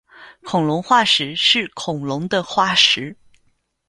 [0.43, 3.15] 恐龙化石是恐龙的化石。